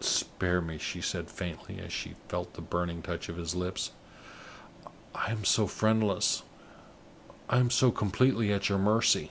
"Spare 0.00 0.60
me!" 0.60 0.76
she 0.76 1.00
said, 1.00 1.30
faintly, 1.30 1.78
as 1.78 1.92
she 1.92 2.16
felt 2.26 2.54
the 2.54 2.60
burning 2.60 3.00
touch 3.00 3.28
of 3.28 3.36
his 3.36 3.54
lips. 3.54 3.92
"I 5.14 5.30
am 5.30 5.44
so 5.44 5.68
friendless 5.68 6.42
I 7.48 7.58
am 7.60 7.70
so 7.70 7.92
completely 7.92 8.52
at 8.52 8.68
your 8.68 8.78
mercy!" 8.78 9.30